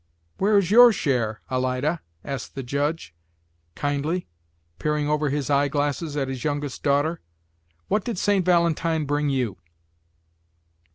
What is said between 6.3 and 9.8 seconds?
youngest daughter. "What did St. Valentine bring you?"